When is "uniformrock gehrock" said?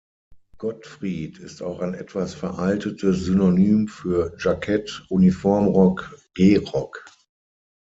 5.09-7.05